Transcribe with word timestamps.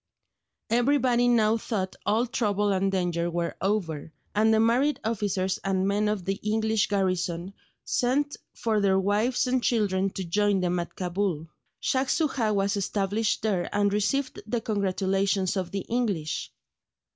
Everybody 0.71 1.27
now 1.27 1.57
thought 1.57 1.95
all 2.07 2.25
trouble 2.25 2.71
and 2.73 2.91
danger 2.91 3.29
were 3.29 3.55
over, 3.61 4.11
and 4.33 4.51
the 4.51 4.59
married 4.59 4.99
officers 5.03 5.59
and 5.63 5.87
men 5.87 6.07
of 6.07 6.25
the 6.25 6.39
English 6.41 6.87
garrison 6.87 7.53
sent 7.83 8.35
for 8.55 8.81
their 8.81 8.97
wives 8.97 9.45
and 9.45 9.61
children 9.61 10.09
to 10.13 10.23
join 10.23 10.59
them 10.59 10.79
at 10.79 10.95
Cabul. 10.95 11.49
Shaj 11.83 12.07
Soojah 12.09 12.51
was 12.55 12.77
established 12.77 13.43
there 13.43 13.69
and 13.71 13.93
received 13.93 14.41
the 14.47 14.59
congratulations 14.59 15.55
of 15.55 15.69
the 15.69 15.81
English. 15.81 16.51